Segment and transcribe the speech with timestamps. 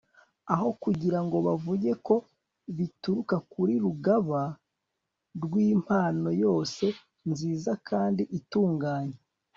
[0.53, 2.15] aho kugira ngo bavuge ko
[2.77, 4.41] bituruka kuri Rugaba
[5.43, 6.85] rwimpano yose
[7.29, 9.17] nziza kandi itunganye